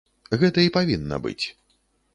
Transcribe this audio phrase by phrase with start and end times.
[0.43, 1.45] Гэта і павінна быць.